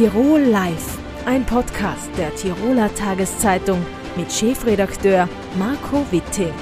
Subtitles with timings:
[0.00, 3.84] Tirol Live, ein Podcast der Tiroler Tageszeitung
[4.16, 5.28] mit Chefredakteur
[5.58, 6.54] Marco Witting.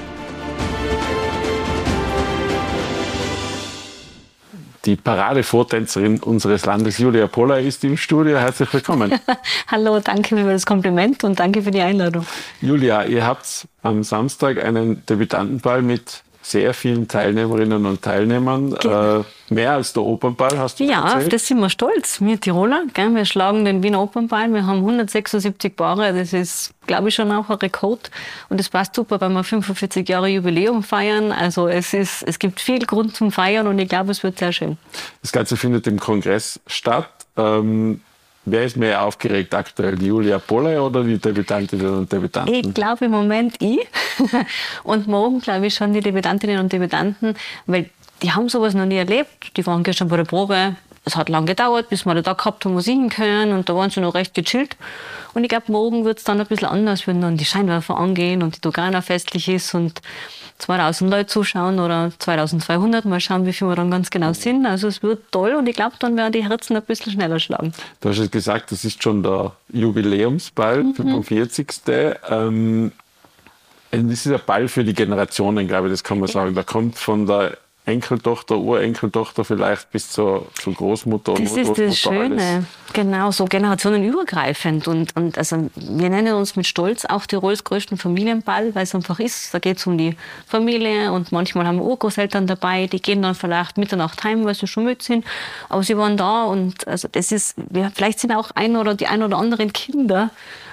[4.84, 8.38] Die Paradevortänzerin unseres Landes, Julia Poller, ist im Studio.
[8.38, 9.20] Herzlich willkommen.
[9.68, 12.26] Hallo, danke für das Kompliment und danke für die Einladung.
[12.60, 18.74] Julia, ihr habt am Samstag einen Debütantenball mit sehr vielen Teilnehmerinnen und Teilnehmern.
[18.80, 19.20] Genau.
[19.20, 21.24] Äh, mehr als der Opernball, hast du Ja, erzählt?
[21.24, 22.20] auf das sind wir stolz.
[22.20, 23.14] Wir Tiroler, gell?
[23.14, 24.52] wir schlagen den Wiener Opernball.
[24.52, 26.12] Wir haben 176 Paare.
[26.12, 28.10] Das ist, glaube ich, schon auch ein Rekord.
[28.48, 31.32] Und das passt super, weil wir 45 Jahre Jubiläum feiern.
[31.32, 34.52] Also es, ist, es gibt viel Grund zum Feiern und ich glaube, es wird sehr
[34.52, 34.76] schön.
[35.22, 37.08] Das Ganze findet im Kongress statt.
[37.36, 38.00] Ähm,
[38.44, 42.54] Wer ist mehr aufgeregt aktuell, die Julia Polle oder die Debütantinnen und Debütanten?
[42.54, 43.86] Ich glaube im Moment ich.
[44.84, 47.90] und morgen glaube ich schon die Debütantinnen und Debütanten, weil
[48.22, 49.56] die haben sowas noch nie erlebt.
[49.56, 50.76] Die waren gestern bei der Probe.
[51.04, 53.52] Es hat lange gedauert, bis wir da gehabt haben, wo singen können.
[53.52, 54.76] Und da waren sie noch recht gechillt.
[55.34, 58.42] Und ich glaube, morgen wird es dann ein bisschen anders, wenn dann die Scheinwerfer angehen
[58.42, 60.00] und die Dogana festlich ist und
[60.58, 63.04] 2000 Leute zuschauen oder 2200.
[63.04, 64.66] Mal schauen, wie viele wir dann ganz genau sind.
[64.66, 67.72] Also es wird toll und ich glaube, dann werden die Herzen ein bisschen schneller schlagen.
[68.00, 70.94] Du hast es gesagt, das ist schon der Jubiläumsball, mhm.
[70.94, 71.68] 45.
[72.28, 72.92] Ähm,
[73.90, 76.54] das ist ein Ball für die Generationen, glaube ich, das kann man sagen.
[76.54, 77.56] Da kommt von der
[77.88, 82.64] Enkeltochter, Urenkeltochter vielleicht bis zur, zur Großmutter und Das ist das Schöne, alles.
[82.92, 84.86] genau, so generationenübergreifend.
[84.86, 89.18] Und, und also wir nennen uns mit Stolz auch Tirols größten Familienball, weil es einfach
[89.18, 90.16] ist, da geht es um die
[90.46, 94.66] Familie und manchmal haben wir Urgroßeltern dabei, die gehen dann vielleicht Mitternacht heim, weil sie
[94.66, 95.24] schon müde sind,
[95.70, 97.56] aber sie waren da und also das ist,
[97.94, 100.30] vielleicht sind auch ein oder die ein oder anderen Kinder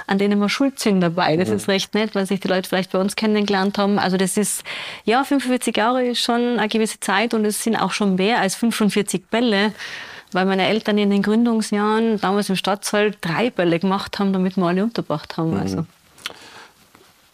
[0.08, 1.38] an denen wir schuld sind dabei.
[1.38, 1.56] Das ja.
[1.56, 4.00] ist recht nett, weil sich die Leute vielleicht bei uns kennengelernt haben.
[4.00, 4.64] Also das ist,
[5.04, 8.56] ja, 45 Jahre ist schon eine gewisse Zeit und es sind auch schon mehr als
[8.56, 9.74] 45 Bälle
[10.32, 14.66] weil meine Eltern in den Gründungsjahren damals im Stadtsaal drei Bälle gemacht haben, damit wir
[14.66, 15.52] alle unterbracht haben.
[15.52, 15.60] Mhm.
[15.60, 15.86] Also.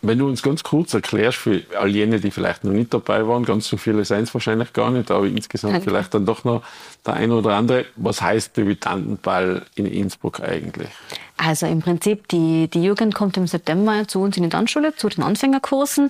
[0.03, 3.45] Wenn du uns ganz kurz erklärst, für all jene, die vielleicht noch nicht dabei waren,
[3.45, 5.89] ganz so viele seien es wahrscheinlich gar nicht, aber insgesamt Danke.
[5.89, 6.63] vielleicht dann doch noch
[7.06, 10.89] der eine oder andere, was heißt Debütantenball in Innsbruck eigentlich?
[11.38, 15.09] Also im Prinzip, die, die Jugend kommt im September zu uns in die Tanzschule, zu
[15.09, 16.09] den Anfängerkursen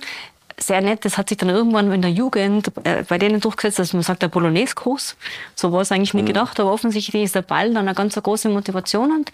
[0.58, 1.04] sehr nett.
[1.04, 4.22] Das hat sich dann irgendwann in der Jugend äh, bei denen durchgesetzt, dass man sagt,
[4.22, 5.16] der Bolognese-Kurs.
[5.54, 6.26] So war es eigentlich nie mhm.
[6.26, 9.10] gedacht, aber offensichtlich ist der Ball dann eine ganz große Motivation.
[9.12, 9.32] Und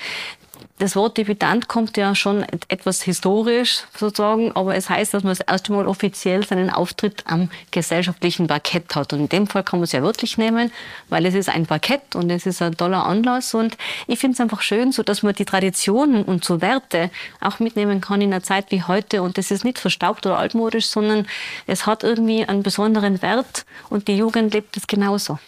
[0.78, 5.40] das Wort Debütant kommt ja schon etwas historisch sozusagen, aber es heißt, dass man das
[5.40, 9.12] erste Mal offiziell seinen Auftritt am gesellschaftlichen Parkett hat.
[9.12, 10.70] Und in dem Fall kann man es ja wirklich nehmen,
[11.08, 13.54] weil es ist ein Parkett und es ist ein toller Anlass.
[13.54, 17.58] Und ich finde es einfach schön, so dass man die Traditionen und so Werte auch
[17.58, 19.22] mitnehmen kann in einer Zeit wie heute.
[19.22, 21.26] Und das ist nicht verstaubt oder altmodisch, sondern
[21.66, 25.38] es hat irgendwie einen besonderen Wert und die Jugend lebt es genauso.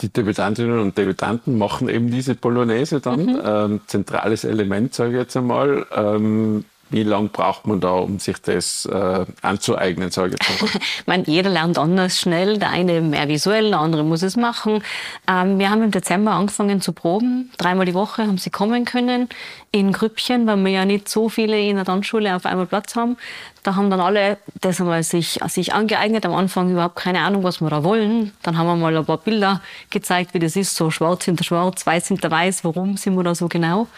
[0.00, 3.40] Die Debütantinnen und Debütanten machen eben diese Polonaise dann, mhm.
[3.44, 5.86] ähm, zentrales Element, sage ich jetzt einmal.
[5.94, 11.22] Ähm, wie lange braucht man da, um sich das äh, anzueignen, sage ich jetzt mal?
[11.26, 12.58] jeder lernt anders schnell.
[12.58, 14.82] Der eine mehr visuell, der andere muss es machen.
[15.26, 17.50] Ähm, wir haben im Dezember angefangen zu proben.
[17.58, 19.28] Dreimal die Woche haben sie kommen können
[19.70, 23.18] in Grüppchen, weil wir ja nicht so viele in der Tanzschule auf einmal Platz haben.
[23.64, 26.24] Da haben dann alle das einmal sich, sich angeeignet.
[26.24, 28.32] Am Anfang überhaupt keine Ahnung, was wir da wollen.
[28.42, 29.60] Dann haben wir mal ein paar Bilder
[29.90, 30.74] gezeigt, wie das ist.
[30.74, 32.64] So schwarz hinter schwarz, weiß hinter weiß.
[32.64, 33.88] Warum sind wir da so genau?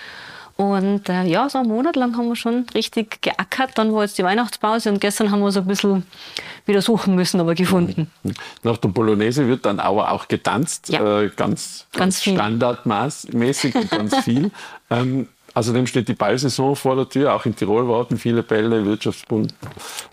[0.60, 3.78] Und äh, ja, so einen Monat lang haben wir schon richtig geackert.
[3.78, 6.04] Dann war jetzt die Weihnachtspause und gestern haben wir so ein bisschen
[6.66, 8.10] wieder suchen müssen, aber gefunden.
[8.62, 11.22] Nach der Polonaise wird dann aber auch getanzt, ja.
[11.22, 14.50] äh, ganz, ganz, standardmäßig und ganz viel.
[14.90, 17.34] Ähm, Außerdem steht die Ballsaison vor der Tür.
[17.34, 19.52] Auch in Tirol warten viele Bälle, Wirtschaftsbund,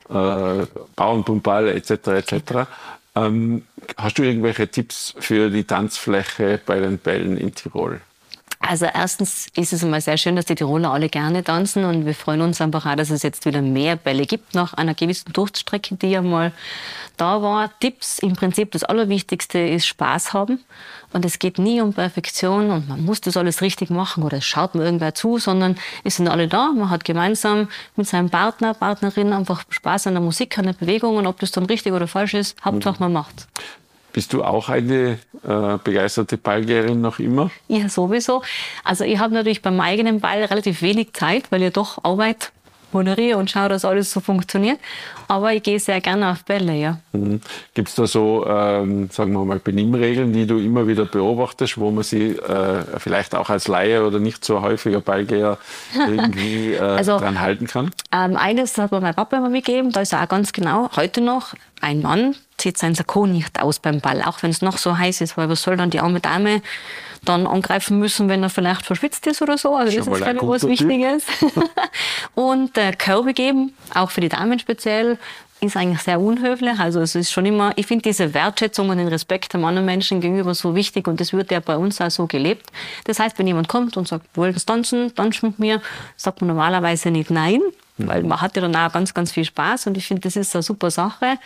[0.10, 0.66] äh,
[0.96, 1.92] Bauernbundball etc.
[2.08, 2.42] etc.
[3.16, 3.64] Ähm,
[3.98, 8.02] hast du irgendwelche Tipps für die Tanzfläche bei den Bällen in Tirol?
[8.68, 12.14] Also erstens ist es einmal sehr schön, dass die Tiroler alle gerne tanzen und wir
[12.14, 15.96] freuen uns einfach auch, dass es jetzt wieder mehr Bälle gibt nach einer gewissen Durststrecke,
[15.96, 16.52] die ja mal
[17.16, 17.72] da war.
[17.80, 20.60] Tipps, im Prinzip das Allerwichtigste ist Spaß haben
[21.14, 24.46] und es geht nie um Perfektion und man muss das alles richtig machen oder es
[24.46, 28.74] schaut mir irgendwer zu, sondern es sind alle da, man hat gemeinsam mit seinem Partner,
[28.74, 32.08] Partnerin einfach Spaß an der Musik, an der Bewegung und ob das dann richtig oder
[32.08, 33.48] falsch ist, Hauptsache man macht's.
[34.14, 37.52] Bist du auch eine äh, begeisterte Ballgeherin noch immer?
[37.68, 38.42] Ja, sowieso.
[38.84, 42.52] Also ich habe natürlich beim eigenen Ball relativ wenig Zeit, weil ich doch Arbeit
[42.92, 44.80] moderiere und schaue, dass alles so funktioniert.
[45.28, 47.00] Aber ich gehe sehr gerne auf Bälle, ja.
[47.12, 47.42] Mhm.
[47.74, 51.92] Gibt es da so, ähm, sagen wir mal, Benimmregeln, die du immer wieder beobachtest, wo
[51.92, 55.58] man sie äh, vielleicht auch als Laie oder nicht so häufiger Ballgeher
[55.94, 57.92] irgendwie äh, also, dran halten kann?
[58.12, 61.22] Ähm, eines hat mir mein Papa immer mitgegeben, da ist er auch ganz genau, heute
[61.22, 64.98] noch, ein Mann zieht sein Sakko nicht aus beim Ball, auch wenn es noch so
[64.98, 66.62] heiß ist, weil was soll dann die arme Dame
[67.24, 69.76] dann angreifen müssen, wenn er vielleicht verschwitzt ist oder so.
[69.76, 71.24] Also Schon das ist, glaube ich, was Wichtiges.
[72.36, 75.18] und äh, Körbe geben, auch für die Damen speziell,
[75.60, 76.80] ist eigentlich sehr unhöflich.
[76.80, 80.22] Also es ist schon immer, ich finde diese Wertschätzung und den Respekt dem anderen Menschen
[80.22, 82.68] gegenüber so wichtig und das wird ja bei uns auch so gelebt.
[83.06, 85.82] Das heißt, wenn jemand kommt und sagt, wollen Sie tanzen, tanzen mit mir,
[86.16, 87.62] sagt man normalerweise nicht nein,
[87.98, 90.56] weil man hat ja dann auch ganz, ganz viel Spaß und ich finde, das ist
[90.56, 91.38] eine super Sache.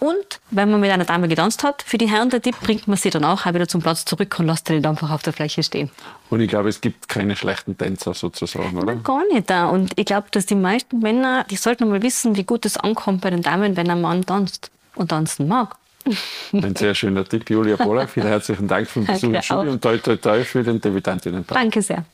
[0.00, 2.96] Und wenn man mit einer Dame getanzt hat, für die Herren der Tipp, bringt man
[2.96, 5.90] sie dann auch wieder zum Platz zurück und lässt sie einfach auf der Fläche stehen.
[6.30, 8.94] Und ich glaube, es gibt keine schlechten Tänzer sozusagen, oder?
[8.94, 9.50] Nein, gar nicht.
[9.50, 13.22] Und ich glaube, dass die meisten Männer, die sollten mal wissen, wie gut es ankommt
[13.22, 15.76] bei den Damen, wenn ein Mann tanzt und tanzen mag.
[16.52, 18.08] Ein sehr schöner Tipp, Julia Pollack.
[18.08, 21.44] Vielen herzlichen Dank für den Besuch im Studio und toi toi toi für den Debütantinnen.
[21.46, 22.04] Danke sehr.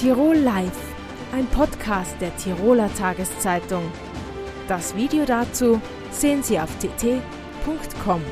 [0.00, 0.94] Tirol Live,
[1.30, 3.82] ein Podcast der Tiroler Tageszeitung.
[4.66, 5.78] Das Video dazu
[6.10, 8.22] sehen Sie auf tt.com.